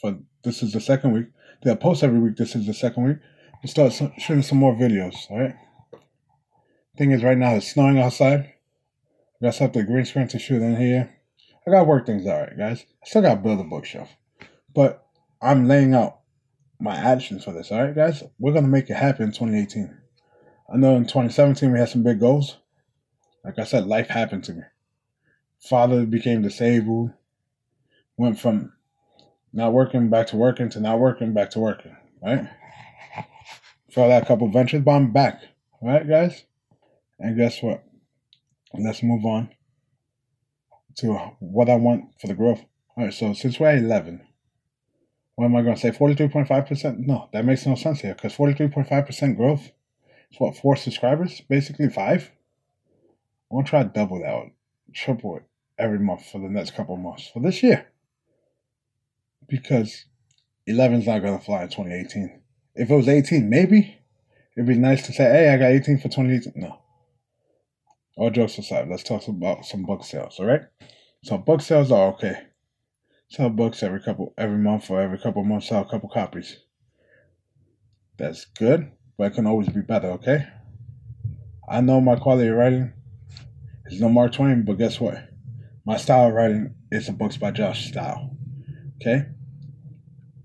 For 0.00 0.18
this 0.44 0.62
is 0.62 0.72
the 0.72 0.80
second 0.80 1.12
week. 1.12 1.26
Did 1.62 1.72
a 1.72 1.76
post 1.76 2.02
every 2.02 2.20
week. 2.20 2.36
This 2.36 2.56
is 2.56 2.66
the 2.66 2.72
second 2.72 3.04
week. 3.04 3.18
We 3.62 3.68
start 3.68 3.92
shooting 3.92 4.42
some 4.42 4.58
more 4.58 4.74
videos, 4.74 5.30
all 5.30 5.40
right? 5.40 5.56
Thing 6.96 7.10
is, 7.10 7.22
right 7.22 7.36
now 7.36 7.54
it's 7.54 7.70
snowing 7.70 7.98
outside. 7.98 8.40
I 8.40 9.44
got 9.44 9.54
something 9.54 9.84
green 9.84 10.06
screen 10.06 10.28
to 10.28 10.38
shoot 10.38 10.62
in 10.62 10.76
here. 10.76 11.14
I 11.66 11.70
got 11.70 11.80
to 11.80 11.84
work 11.84 12.06
things 12.06 12.26
all 12.26 12.40
right, 12.40 12.56
guys. 12.56 12.86
I 13.04 13.06
still 13.06 13.22
got 13.22 13.34
to 13.34 13.40
build 13.40 13.60
a 13.60 13.64
bookshelf, 13.64 14.08
but 14.74 15.01
I'm 15.42 15.66
laying 15.66 15.94
out 15.94 16.20
my 16.78 16.94
actions 16.94 17.44
for 17.44 17.52
this. 17.52 17.72
All 17.72 17.82
right, 17.82 17.94
guys. 17.94 18.22
We're 18.38 18.52
gonna 18.52 18.68
make 18.68 18.88
it 18.90 18.96
happen 18.96 19.24
in 19.24 19.32
2018. 19.32 19.98
I 20.72 20.76
know 20.76 20.96
in 20.96 21.04
2017 21.04 21.72
we 21.72 21.78
had 21.78 21.88
some 21.88 22.02
big 22.02 22.20
goals. 22.20 22.58
Like 23.44 23.58
I 23.58 23.64
said, 23.64 23.86
life 23.86 24.08
happened 24.08 24.44
to 24.44 24.52
me. 24.52 24.62
Father 25.60 26.06
became 26.06 26.42
disabled. 26.42 27.10
Went 28.16 28.38
from 28.38 28.72
not 29.52 29.72
working 29.72 30.08
back 30.10 30.28
to 30.28 30.36
working 30.36 30.68
to 30.70 30.80
not 30.80 31.00
working 31.00 31.32
back 31.34 31.50
to 31.50 31.58
working. 31.58 31.96
Right. 32.22 32.48
Fell 33.90 34.10
a 34.10 34.24
couple 34.24 34.48
ventures, 34.48 34.82
but 34.82 34.92
I'm 34.92 35.12
back. 35.12 35.42
All 35.80 35.88
right, 35.88 36.08
guys. 36.08 36.44
And 37.18 37.36
guess 37.36 37.62
what? 37.62 37.84
Let's 38.74 39.02
move 39.02 39.24
on 39.26 39.50
to 40.96 41.12
what 41.40 41.68
I 41.68 41.76
want 41.76 42.04
for 42.20 42.28
the 42.28 42.34
growth. 42.34 42.64
All 42.96 43.04
right, 43.04 43.12
so 43.12 43.32
since 43.34 43.58
we're 43.58 43.68
at 43.68 43.78
11, 43.78 44.22
what 45.42 45.48
am 45.48 45.56
I 45.56 45.62
going 45.62 45.74
to 45.74 45.80
say? 45.80 45.90
43.5%? 45.90 46.98
No, 46.98 47.28
that 47.32 47.44
makes 47.44 47.66
no 47.66 47.74
sense 47.74 48.00
here 48.00 48.14
because 48.14 48.32
43.5% 48.36 49.36
growth 49.36 49.72
is 50.30 50.38
what, 50.38 50.56
four 50.56 50.76
subscribers? 50.76 51.40
Basically 51.40 51.88
five? 51.88 52.30
I 53.50 53.54
want 53.56 53.66
to 53.66 53.70
try 53.70 53.82
to 53.82 53.88
double 53.88 54.20
that, 54.20 54.52
triple 54.94 55.38
it, 55.38 55.42
every 55.76 55.98
month 55.98 56.26
for 56.26 56.40
the 56.40 56.48
next 56.48 56.76
couple 56.76 56.96
months 56.96 57.26
for 57.26 57.40
this 57.42 57.60
year. 57.60 57.88
Because 59.48 60.04
11 60.68 61.00
is 61.00 61.06
not 61.08 61.22
going 61.22 61.36
to 61.36 61.44
fly 61.44 61.64
in 61.64 61.70
2018. 61.70 62.40
If 62.76 62.88
it 62.88 62.94
was 62.94 63.08
18, 63.08 63.50
maybe 63.50 63.98
it'd 64.56 64.68
be 64.68 64.76
nice 64.76 65.04
to 65.06 65.12
say, 65.12 65.24
hey, 65.24 65.52
I 65.52 65.56
got 65.56 65.72
18 65.72 65.98
for 65.98 66.04
2018. 66.04 66.52
No. 66.54 66.78
All 68.16 68.30
jokes 68.30 68.58
aside, 68.58 68.86
let's 68.88 69.02
talk 69.02 69.26
about 69.26 69.66
some 69.66 69.82
book 69.82 70.04
sales, 70.04 70.38
all 70.38 70.46
right? 70.46 70.62
So 71.24 71.36
book 71.36 71.62
sales 71.62 71.90
are 71.90 72.12
okay. 72.12 72.42
Sell 73.32 73.48
books 73.48 73.82
every 73.82 74.02
couple 74.02 74.34
every 74.36 74.58
month 74.58 74.90
or 74.90 75.00
every 75.00 75.16
couple 75.16 75.42
months, 75.42 75.68
sell 75.68 75.80
a 75.80 75.88
couple 75.88 76.10
copies. 76.10 76.58
That's 78.18 78.44
good, 78.44 78.92
but 79.16 79.28
it 79.32 79.34
can 79.34 79.46
always 79.46 79.70
be 79.70 79.80
better, 79.80 80.08
okay? 80.08 80.46
I 81.66 81.80
know 81.80 81.98
my 81.98 82.16
quality 82.16 82.48
of 82.48 82.56
writing 82.56 82.92
is 83.86 84.02
no 84.02 84.10
Mark 84.10 84.32
Twain, 84.32 84.66
but 84.66 84.76
guess 84.76 85.00
what? 85.00 85.30
My 85.86 85.96
style 85.96 86.28
of 86.28 86.34
writing 86.34 86.74
is 86.90 87.08
a 87.08 87.12
books 87.12 87.38
by 87.38 87.52
Josh 87.52 87.88
style. 87.88 88.36
Okay? 89.00 89.24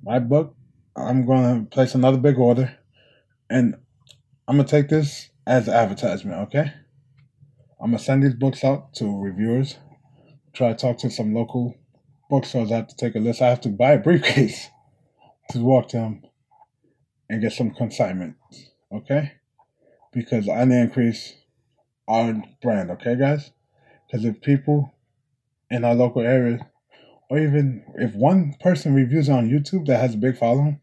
My 0.02 0.20
book, 0.20 0.56
I'm 0.96 1.26
gonna 1.26 1.66
place 1.66 1.94
another 1.94 2.18
big 2.18 2.38
order 2.38 2.74
and 3.50 3.76
I'm 4.48 4.56
gonna 4.56 4.66
take 4.66 4.88
this 4.88 5.30
as 5.46 5.68
advertisement, 5.68 6.40
okay? 6.44 6.72
I'm 7.82 7.92
gonna 7.92 8.00
send 8.00 8.24
these 8.24 8.36
books 8.36 8.64
out 8.64 8.94
to 8.94 9.22
reviewers. 9.22 9.76
Try 10.54 10.70
to 10.70 10.76
talk 10.76 11.00
to 11.00 11.10
some 11.10 11.34
local 11.34 11.76
bookstores. 12.30 12.72
I 12.72 12.78
have 12.78 12.88
to 12.88 12.96
take 12.96 13.16
a 13.16 13.20
list. 13.20 13.42
I 13.42 13.50
have 13.50 13.62
to 13.62 13.70
buy 13.70 13.94
a 13.94 14.00
briefcase 14.00 14.70
to 15.52 15.60
walk 15.60 15.90
to 15.90 15.98
them 15.98 16.24
and 17.30 17.42
get 17.42 17.54
some 17.54 17.72
consignment, 17.72 18.36
okay? 18.92 19.34
Because 20.14 20.48
I 20.48 20.64
need 20.66 20.76
to 20.76 20.82
increase 20.82 21.34
our 22.08 22.42
brand, 22.62 22.92
okay, 22.92 23.16
guys? 23.16 23.52
Because 24.06 24.26
if 24.26 24.42
people 24.42 24.94
in 25.70 25.84
our 25.84 25.96
local 25.96 26.22
area, 26.22 26.70
or 27.30 27.40
even 27.40 27.84
if 27.96 28.14
one 28.16 28.56
person 28.62 28.94
reviews 28.94 29.30
on 29.30 29.50
YouTube 29.50 29.86
that 29.88 30.00
has 30.00 30.14
a 30.14 30.18
big 30.18 30.38
following, 30.38 30.80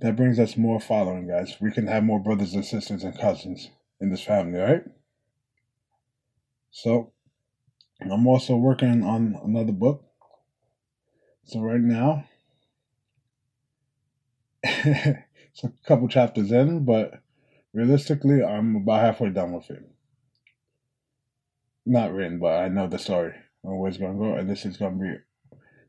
that 0.00 0.16
brings 0.16 0.38
us 0.38 0.56
more 0.56 0.80
following, 0.80 1.28
guys. 1.28 1.56
We 1.60 1.70
can 1.70 1.86
have 1.86 2.04
more 2.04 2.20
brothers 2.20 2.54
and 2.54 2.64
sisters 2.64 3.04
and 3.04 3.18
cousins 3.18 3.70
in 4.00 4.10
this 4.10 4.22
family, 4.22 4.58
right? 4.58 4.82
So, 6.70 7.12
I'm 8.00 8.26
also 8.26 8.56
working 8.56 9.04
on 9.04 9.38
another 9.44 9.72
book. 9.72 10.04
So, 11.46 11.60
right 11.60 11.80
now, 11.80 12.24
it's 14.62 15.62
a 15.62 15.72
couple 15.86 16.08
chapters 16.08 16.50
in, 16.50 16.84
but 16.84 17.20
realistically, 17.74 18.42
I'm 18.42 18.76
about 18.76 19.02
halfway 19.02 19.28
done 19.28 19.52
with 19.52 19.70
it. 19.70 19.84
Not 21.84 22.12
written, 22.12 22.38
but 22.38 22.62
I 22.62 22.68
know 22.68 22.86
the 22.86 22.98
story 22.98 23.34
and 23.62 23.78
where 23.78 23.88
it's 23.88 23.98
going 23.98 24.14
to 24.14 24.18
go, 24.18 24.34
and 24.34 24.48
this 24.48 24.64
is 24.64 24.78
going 24.78 24.98
to 24.98 25.04
be 25.04 25.14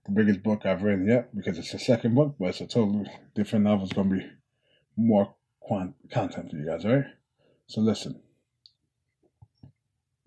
the 0.05 0.11
biggest 0.11 0.43
book 0.43 0.65
I've 0.65 0.83
written 0.83 1.07
yet 1.07 1.33
because 1.35 1.57
it's 1.57 1.71
the 1.71 1.79
second 1.79 2.15
book, 2.15 2.35
but 2.37 2.49
it's 2.49 2.61
a 2.61 2.67
totally 2.67 3.09
different 3.33 3.63
novel. 3.63 3.85
It's 3.85 3.93
going 3.93 4.09
to 4.09 4.15
be 4.17 4.25
more 4.97 5.33
quant- 5.61 5.95
content 6.11 6.51
for 6.51 6.57
you 6.57 6.65
guys, 6.65 6.85
right? 6.85 7.05
So, 7.67 7.81
listen. 7.81 8.21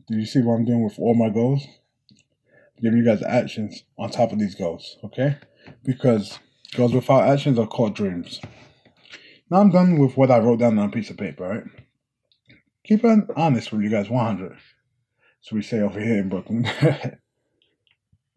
Do 0.06 0.16
you 0.16 0.24
see 0.24 0.40
what 0.40 0.54
I'm 0.54 0.64
doing 0.64 0.84
with 0.84 0.98
all 0.98 1.14
my 1.14 1.28
goals? 1.28 1.66
Giving 2.80 2.98
you 2.98 3.04
guys 3.04 3.22
actions 3.22 3.82
on 3.98 4.10
top 4.10 4.32
of 4.32 4.38
these 4.38 4.54
goals, 4.54 4.98
okay? 5.04 5.36
Because 5.84 6.38
goals 6.74 6.94
without 6.94 7.28
actions 7.28 7.58
are 7.58 7.66
called 7.66 7.94
dreams. 7.94 8.40
Now 9.50 9.60
I'm 9.60 9.70
done 9.70 9.98
with 9.98 10.16
what 10.16 10.30
I 10.30 10.38
wrote 10.38 10.60
down 10.60 10.78
on 10.78 10.88
a 10.88 10.92
piece 10.92 11.10
of 11.10 11.16
paper, 11.16 11.48
right? 11.48 11.64
Keep 12.84 13.04
it 13.04 13.24
honest 13.36 13.72
with 13.72 13.82
you 13.82 13.90
guys, 13.90 14.08
100. 14.08 14.56
So 15.40 15.56
we 15.56 15.62
say 15.62 15.80
over 15.80 16.00
here 16.00 16.18
in 16.18 16.28
Brooklyn. 16.28 16.64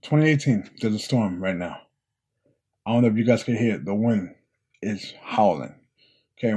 2018, 0.02 0.70
there's 0.82 0.96
a 0.96 1.00
storm 1.00 1.42
right 1.44 1.56
now. 1.56 1.78
I 2.86 2.94
don't 2.94 3.04
know 3.04 3.10
if 3.10 3.18
you 3.18 3.24
guys 3.24 3.44
can 3.44 3.56
hear 3.56 3.76
it. 3.76 3.86
The 3.86 3.94
wind 3.94 4.34
is 4.82 5.14
howling. 5.22 5.76
Okay, 6.38 6.54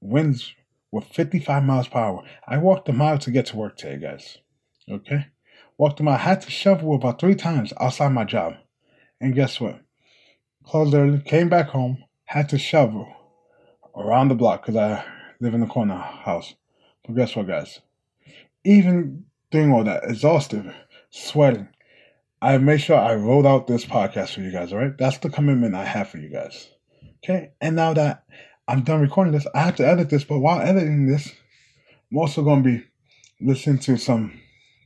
winds 0.00 0.54
with 0.90 1.04
55 1.04 1.62
miles 1.62 1.88
per 1.88 1.98
hour. 1.98 2.24
I 2.46 2.56
walked 2.58 2.88
a 2.88 2.92
mile 2.92 3.18
to 3.18 3.30
get 3.30 3.46
to 3.46 3.56
work 3.56 3.76
today, 3.76 3.98
guys. 4.00 4.38
Okay? 4.90 5.26
Walked. 5.78 6.00
I 6.00 6.16
had 6.16 6.40
to 6.42 6.50
shovel 6.50 6.94
about 6.94 7.20
three 7.20 7.34
times 7.34 7.72
outside 7.80 8.12
my 8.12 8.24
job. 8.24 8.54
And 9.20 9.34
guess 9.34 9.60
what? 9.60 9.80
Closed 10.64 10.94
early, 10.94 11.20
came 11.20 11.48
back 11.48 11.68
home, 11.68 12.04
had 12.24 12.48
to 12.50 12.58
shovel 12.58 13.08
around 13.94 14.28
the 14.28 14.34
block 14.34 14.62
because 14.62 14.76
I 14.76 15.04
live 15.40 15.54
in 15.54 15.60
the 15.60 15.66
corner 15.66 15.96
house. 15.96 16.54
But 17.04 17.16
guess 17.16 17.36
what, 17.36 17.46
guys? 17.46 17.80
Even 18.64 19.24
doing 19.50 19.72
all 19.72 19.84
that, 19.84 20.04
exhausted, 20.04 20.74
sweating, 21.10 21.68
I 22.42 22.58
made 22.58 22.78
sure 22.78 22.98
I 22.98 23.14
wrote 23.14 23.46
out 23.46 23.66
this 23.66 23.84
podcast 23.84 24.34
for 24.34 24.40
you 24.40 24.52
guys, 24.52 24.72
all 24.72 24.78
right? 24.78 24.96
That's 24.98 25.18
the 25.18 25.30
commitment 25.30 25.74
I 25.74 25.84
have 25.84 26.08
for 26.08 26.18
you 26.18 26.28
guys. 26.28 26.68
Okay? 27.24 27.52
And 27.60 27.76
now 27.76 27.94
that 27.94 28.24
I'm 28.68 28.82
done 28.82 29.00
recording 29.00 29.32
this, 29.32 29.46
I 29.54 29.60
have 29.62 29.76
to 29.76 29.86
edit 29.86 30.10
this, 30.10 30.24
but 30.24 30.40
while 30.40 30.60
editing 30.60 31.06
this, 31.06 31.32
I'm 32.10 32.18
also 32.18 32.42
going 32.42 32.62
to 32.62 32.68
be 32.70 32.84
listening 33.40 33.78
to 33.80 33.96
some 33.96 34.40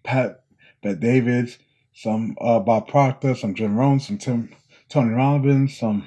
Pat 0.04 0.44
Bet 0.82 1.00
Davids, 1.00 1.58
some 1.94 2.37
uh, 2.40 2.60
Bob 2.60 2.88
Proctor, 2.88 3.34
some 3.34 3.54
Jim 3.54 3.76
Rohn, 3.76 4.00
some 4.00 4.18
Tim 4.18 4.54
Tony 4.88 5.10
Robbins, 5.10 5.76
some 5.76 6.06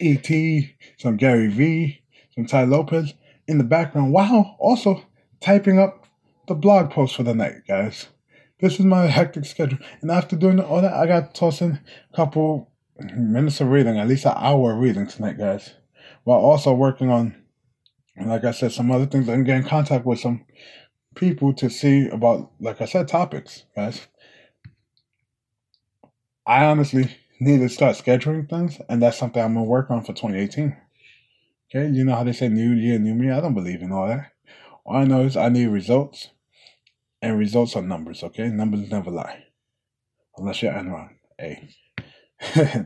E.T., 0.00 0.74
some 0.98 1.16
Gary 1.16 1.48
Vee, 1.48 2.02
some 2.34 2.46
Tai 2.46 2.64
Lopez 2.64 3.14
in 3.46 3.58
the 3.58 3.64
background 3.64 4.12
while 4.12 4.56
also 4.58 5.02
typing 5.40 5.78
up 5.78 6.06
the 6.48 6.54
blog 6.54 6.90
post 6.90 7.16
for 7.16 7.22
the 7.22 7.34
night, 7.34 7.62
guys. 7.68 8.08
This 8.60 8.78
is 8.78 8.84
my 8.84 9.06
hectic 9.06 9.44
schedule. 9.44 9.78
And 10.00 10.10
after 10.10 10.36
doing 10.36 10.60
all 10.60 10.82
that, 10.82 10.94
I 10.94 11.06
got 11.06 11.34
tossing 11.34 11.78
a 12.12 12.16
couple 12.16 12.70
minutes 13.16 13.60
of 13.60 13.68
reading, 13.68 13.98
at 13.98 14.08
least 14.08 14.24
an 14.24 14.34
hour 14.36 14.72
of 14.72 14.78
reading 14.78 15.06
tonight, 15.06 15.38
guys. 15.38 15.74
While 16.24 16.38
also 16.38 16.72
working 16.72 17.10
on, 17.10 17.34
like 18.16 18.44
I 18.44 18.52
said, 18.52 18.72
some 18.72 18.90
other 18.90 19.06
things 19.06 19.28
and 19.28 19.46
get 19.46 19.56
in 19.56 19.64
contact 19.64 20.06
with 20.06 20.20
some 20.20 20.44
people 21.14 21.52
to 21.54 21.70
see 21.70 22.08
about, 22.08 22.50
like 22.60 22.80
I 22.80 22.86
said, 22.86 23.08
topics, 23.08 23.64
guys. 23.74 24.06
I 26.46 26.64
honestly 26.64 27.16
need 27.40 27.58
to 27.58 27.68
start 27.68 27.96
scheduling 27.96 28.48
things, 28.48 28.80
and 28.88 29.02
that's 29.02 29.18
something 29.18 29.42
I'm 29.42 29.54
gonna 29.54 29.64
work 29.64 29.90
on 29.90 30.02
for 30.02 30.12
2018. 30.12 30.76
Okay, 31.70 31.88
you 31.88 32.04
know 32.04 32.14
how 32.14 32.24
they 32.24 32.32
say 32.32 32.48
new 32.48 32.72
year, 32.72 32.98
new 32.98 33.14
me? 33.14 33.30
I 33.30 33.40
don't 33.40 33.54
believe 33.54 33.82
in 33.82 33.92
all 33.92 34.08
that. 34.08 34.32
All 34.84 34.96
I 34.96 35.04
know 35.04 35.22
is 35.22 35.36
I 35.36 35.48
need 35.48 35.66
results 35.66 36.28
and 37.22 37.38
results 37.38 37.76
are 37.76 37.82
numbers, 37.82 38.22
okay? 38.24 38.48
Numbers 38.48 38.90
never 38.90 39.10
lie. 39.10 39.44
Unless 40.36 40.62
you're 40.62 40.72
Enron. 40.72 41.10
A. 41.40 41.68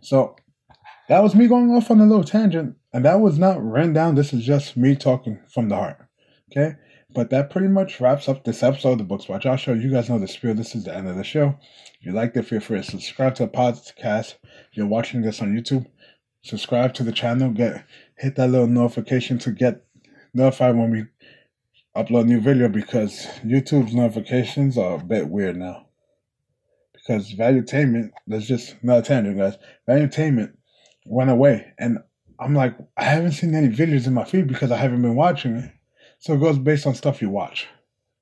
so 0.00 0.36
that 1.08 1.22
was 1.22 1.34
me 1.34 1.46
going 1.46 1.70
off 1.70 1.90
on 1.90 2.00
a 2.00 2.06
little 2.06 2.24
tangent. 2.24 2.76
And 2.92 3.04
that 3.04 3.20
was 3.20 3.38
not 3.38 3.62
written 3.62 3.92
down. 3.92 4.14
This 4.14 4.32
is 4.32 4.44
just 4.44 4.76
me 4.76 4.96
talking 4.96 5.38
from 5.52 5.68
the 5.68 5.76
heart. 5.76 5.98
Okay? 6.50 6.76
But 7.14 7.30
that 7.30 7.50
pretty 7.50 7.68
much 7.68 8.00
wraps 8.00 8.28
up 8.28 8.44
this 8.44 8.62
episode 8.62 8.92
of 8.92 8.98
the 8.98 9.04
Books 9.04 9.24
by 9.24 9.38
Show. 9.56 9.72
You 9.72 9.90
guys 9.90 10.10
know 10.10 10.18
the 10.18 10.28
spiel. 10.28 10.54
This 10.54 10.74
is 10.74 10.84
the 10.84 10.94
end 10.94 11.08
of 11.08 11.16
the 11.16 11.24
show. 11.24 11.58
If 11.98 12.06
you 12.06 12.12
liked 12.12 12.36
it, 12.36 12.42
feel 12.44 12.60
free 12.60 12.78
to 12.78 12.84
subscribe 12.84 13.34
to 13.36 13.46
the 13.46 13.52
podcast. 13.52 14.34
If 14.42 14.76
you're 14.76 14.86
watching 14.86 15.22
this 15.22 15.40
on 15.40 15.56
YouTube, 15.56 15.86
subscribe 16.42 16.92
to 16.94 17.02
the 17.02 17.12
channel. 17.12 17.50
Get 17.50 17.84
hit 18.18 18.36
that 18.36 18.50
little 18.50 18.66
notification 18.66 19.38
to 19.38 19.52
get 19.52 19.86
notified 20.34 20.76
when 20.76 20.90
we 20.90 21.04
upload 21.96 22.26
new 22.26 22.40
video 22.40 22.68
because 22.68 23.26
YouTube's 23.42 23.94
notifications 23.94 24.76
are 24.76 24.96
a 24.96 25.04
bit 25.04 25.28
weird 25.28 25.56
now. 25.56 25.86
Because 26.92 27.32
Valuetainment, 27.32 28.10
that's 28.26 28.46
just 28.46 28.76
not 28.84 29.06
tangent, 29.06 29.38
guys. 29.38 29.56
Valuetainment 29.88 30.52
went 31.06 31.30
away, 31.30 31.72
and 31.78 31.98
I'm 32.38 32.54
like, 32.54 32.76
I 32.98 33.04
haven't 33.04 33.32
seen 33.32 33.54
any 33.54 33.68
videos 33.68 34.06
in 34.06 34.12
my 34.12 34.24
feed 34.24 34.46
because 34.46 34.70
I 34.70 34.76
haven't 34.76 35.00
been 35.00 35.16
watching 35.16 35.56
it. 35.56 35.72
So 36.18 36.34
it 36.34 36.40
goes 36.40 36.58
based 36.58 36.86
on 36.86 36.94
stuff 36.94 37.22
you 37.22 37.30
watch 37.30 37.68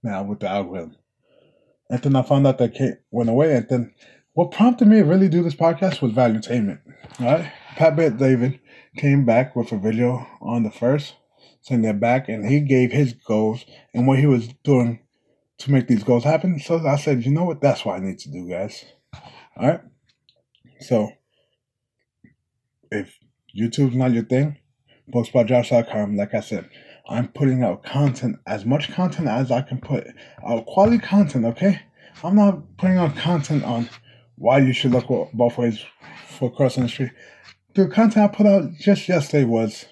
now 0.03 0.23
with 0.23 0.41
the 0.41 0.49
algorithm. 0.49 0.97
And 1.89 2.03
then 2.03 2.17
I 2.17 2.23
found 2.23 2.47
out 2.47 2.59
that 2.59 2.75
Kate 2.75 2.99
went 3.11 3.31
away, 3.31 3.55
and 3.55 3.69
then 3.69 3.95
what 4.33 4.51
prompted 4.51 4.89
me 4.89 4.99
to 4.99 5.05
really 5.05 5.29
do 5.29 5.43
this 5.43 5.55
podcast 5.55 6.03
was 6.03 6.13
Valuetainment. 6.13 6.81
Right? 7.21 7.53
Pat 7.77 7.97
Bet 7.97 8.17
David 8.19 8.61
came 8.97 9.25
back 9.25 9.55
with 9.55 9.73
a 9.73 9.79
video 9.79 10.27
on 10.41 10.63
the 10.63 10.71
first 10.71 11.15
send 11.67 11.85
that 11.85 11.99
back, 11.99 12.29
and 12.29 12.49
he 12.49 12.61
gave 12.61 12.93
his 12.93 13.13
goals 13.13 13.65
and 13.93 14.07
what 14.07 14.21
he 14.21 14.27
was 14.27 14.49
doing 14.63 15.01
to 15.59 15.73
make 15.73 15.89
these 15.89 16.05
goals 16.05 16.23
happen. 16.23 16.61
So 16.61 16.87
I 16.87 16.97
said, 16.97 17.25
you 17.25 17.33
know 17.33 17.45
what? 17.45 17.61
That's 17.61 17.85
what 17.85 17.97
I 17.97 18.05
need 18.05 18.21
to 18.21 18.31
do, 18.31 18.49
guys. 18.49 18.85
All 19.57 19.69
right. 19.69 19.81
So 20.81 21.11
if 22.91 23.19
YouTube's 23.59 23.97
not 23.97 24.13
your 24.13 24.25
thing, 24.25 24.59
booksbyjosh.com, 25.13 26.17
like 26.17 26.35
I 26.35 26.41
said, 26.41 26.69
I'm 27.09 27.29
putting 27.29 27.63
out 27.63 27.85
content, 27.85 28.37
as 28.47 28.65
much 28.65 28.93
content 28.93 29.29
as 29.29 29.51
I 29.51 29.63
can 29.63 29.81
put 29.81 30.07
out, 30.45 30.67
quality 30.67 30.99
content, 30.99 31.45
okay? 31.45 31.81
I'm 32.25 32.35
not 32.35 32.77
putting 32.79 32.99
out 32.99 33.17
content 33.17 33.65
on 33.65 33.89
why 34.37 34.59
you 34.59 34.73
should 34.73 34.93
look 34.93 35.07
both 35.33 35.59
ways 35.59 35.85
for 36.29 36.53
crossing 36.53 36.83
the 36.83 36.89
street. 36.89 37.13
The 37.75 37.89
content 37.89 38.25
I 38.25 38.35
put 38.35 38.47
out 38.47 38.71
just 38.81 39.09
yesterday 39.09 39.45
was 39.45 39.87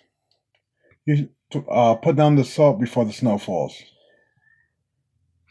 you 1.07 1.29
uh, 1.71 1.95
put 1.97 2.17
down 2.17 2.37
the 2.37 2.45
salt 2.45 2.81
before 2.81 3.05
the 3.05 3.13
snow 3.13 3.39
falls 3.39 3.81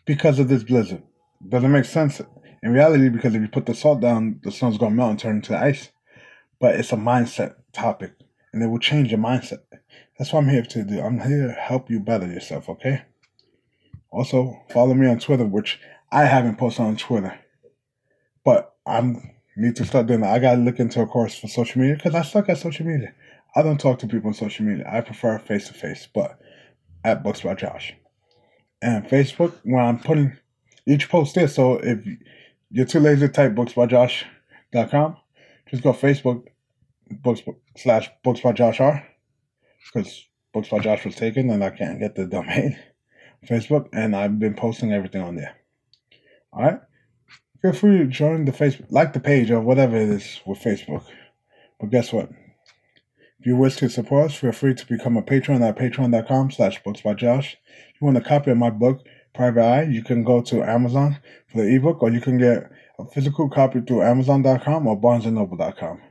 because 0.05 0.39
of 0.39 0.50
this 0.50 0.63
blizzard. 0.63 1.03
Does 1.48 1.63
it 1.63 1.67
make 1.70 1.86
sense? 1.86 2.22
In 2.62 2.72
reality, 2.72 3.10
because 3.10 3.36
if 3.36 3.41
you 3.41 3.48
put 3.48 3.65
the 3.65 3.75
salt 3.75 4.01
down, 4.01 4.39
the 4.43 4.51
snow's 4.51 4.77
gonna 4.77 4.96
melt 4.96 5.12
and 5.12 5.20
turn 5.20 5.36
into 5.38 5.58
ice. 5.58 5.91
But 6.60 6.75
it's 6.75 6.91
a 6.91 6.98
mindset 6.98 7.55
topic, 7.74 8.13
and 8.51 8.63
it 8.63 8.67
will 8.67 8.79
change 8.79 9.12
your 9.12 9.20
mindset. 9.20 9.60
That's 10.17 10.31
what 10.31 10.43
I'm 10.43 10.50
here 10.50 10.63
to 10.63 10.83
do. 10.83 11.01
I'm 11.01 11.19
here 11.19 11.47
to 11.47 11.53
help 11.53 11.89
you 11.89 12.00
better 12.00 12.27
yourself. 12.27 12.69
Okay. 12.69 13.01
Also, 14.12 14.62
follow 14.69 14.93
me 14.93 15.07
on 15.07 15.19
Twitter, 15.19 15.45
which 15.45 15.79
I 16.12 16.25
haven't 16.25 16.57
posted 16.57 16.85
on 16.85 16.97
Twitter, 16.97 17.39
but 18.45 18.75
I 18.85 19.01
need 19.57 19.75
to 19.77 19.85
start 19.85 20.05
doing 20.05 20.21
that. 20.21 20.33
I 20.33 20.39
gotta 20.39 20.62
look 20.62 20.79
into 20.79 21.01
a 21.01 21.07
course 21.07 21.35
for 21.35 21.47
social 21.47 21.81
media 21.81 21.95
because 21.95 22.13
I 22.13 22.21
suck 22.21 22.47
at 22.50 22.59
social 22.59 22.85
media. 22.85 23.13
I 23.55 23.63
don't 23.63 23.79
talk 23.79 24.00
to 24.00 24.07
people 24.07 24.27
on 24.27 24.33
social 24.35 24.65
media. 24.65 24.88
I 24.88 25.01
prefer 25.01 25.39
face 25.39 25.67
to 25.67 25.73
face, 25.73 26.07
but 26.13 26.39
at 27.03 27.23
Books 27.23 27.41
by 27.41 27.55
Josh. 27.55 27.95
And 28.81 29.05
Facebook, 29.05 29.53
when 29.63 29.83
I'm 29.83 30.00
putting 30.00 30.38
each 30.85 31.09
post 31.09 31.35
there, 31.35 31.47
so 31.47 31.75
if 31.77 32.00
you're 32.69 32.85
too 32.85 33.00
lazy 33.00 33.27
to 33.27 33.33
type 33.33 33.55
books 33.55 33.73
by 33.73 33.88
Josh.com, 33.88 35.17
just 35.69 35.83
go 35.83 35.93
Facebook 35.93 36.47
books 37.09 37.41
slash 37.77 38.09
books 38.23 38.41
by 38.41 38.51
Josh 38.51 38.79
R 38.79 39.07
because 39.91 40.25
books 40.53 40.69
by 40.69 40.79
Josh 40.79 41.05
was 41.05 41.15
taken 41.15 41.49
and 41.49 41.63
I 41.63 41.69
can't 41.69 41.99
get 41.99 42.15
the 42.15 42.25
domain. 42.25 42.77
Facebook, 43.45 43.89
and 43.93 44.15
I've 44.15 44.39
been 44.39 44.55
posting 44.55 44.93
everything 44.93 45.21
on 45.21 45.35
there. 45.35 45.55
All 46.51 46.63
right, 46.63 46.79
feel 47.61 47.73
free 47.73 47.97
to 47.97 48.05
join 48.05 48.45
the 48.45 48.51
Facebook, 48.51 48.85
like 48.89 49.13
the 49.13 49.19
page 49.19 49.51
or 49.51 49.59
whatever 49.59 49.95
it 49.95 50.09
is 50.09 50.41
with 50.45 50.59
Facebook. 50.59 51.03
But 51.79 51.89
guess 51.89 52.13
what? 52.13 52.29
If 53.39 53.47
you 53.47 53.57
wish 53.57 53.75
to 53.77 53.89
support 53.89 54.31
us, 54.31 54.35
feel 54.35 54.51
free 54.51 54.73
to 54.73 54.87
become 54.87 55.17
a 55.17 55.21
patron 55.21 55.63
at 55.63 55.77
patreon.com 55.77 56.51
slash 56.51 56.81
books 56.83 57.01
by 57.01 57.13
Josh. 57.13 57.57
If 57.93 58.01
you 58.01 58.05
want 58.05 58.17
a 58.17 58.21
copy 58.21 58.51
of 58.51 58.57
my 58.57 58.69
book, 58.69 59.05
Private 59.33 59.63
Eye, 59.63 59.83
you 59.83 60.03
can 60.03 60.23
go 60.23 60.41
to 60.43 60.63
Amazon 60.63 61.17
for 61.47 61.57
the 61.57 61.75
ebook, 61.75 62.01
or 62.01 62.11
you 62.11 62.21
can 62.21 62.37
get 62.37 62.71
a 62.99 63.05
physical 63.05 63.49
copy 63.49 63.81
through 63.81 64.03
Amazon.com 64.03 64.87
or 64.87 64.99
BarnesandNoble.com, 64.99 66.01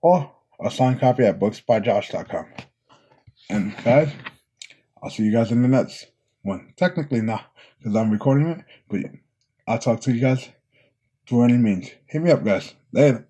or 0.00 0.32
a 0.64 0.70
signed 0.70 1.00
copy 1.00 1.24
at 1.24 1.40
booksbyjosh.com. 1.40 2.46
And 3.52 3.76
guys, 3.84 4.10
I'll 5.02 5.10
see 5.10 5.24
you 5.24 5.32
guys 5.32 5.52
in 5.52 5.60
the 5.60 5.68
next 5.68 6.06
one. 6.40 6.72
Technically 6.78 7.20
not, 7.20 7.52
because 7.78 7.94
I'm 7.94 8.10
recording 8.10 8.46
it, 8.46 8.64
but 8.88 9.00
I'll 9.68 9.78
talk 9.78 10.00
to 10.00 10.12
you 10.12 10.22
guys 10.22 10.48
through 11.28 11.44
any 11.44 11.58
means. 11.58 11.90
Hit 12.06 12.22
me 12.22 12.30
up, 12.30 12.42
guys. 12.42 12.72
Later. 12.92 13.28